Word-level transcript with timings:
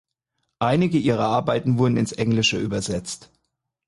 Einige 0.57 0.97
ihrer 0.97 1.27
Arbeiten 1.27 1.77
wurden 1.77 1.95
ins 1.97 2.11
Englische 2.11 2.57
übersetzt. 2.57 3.29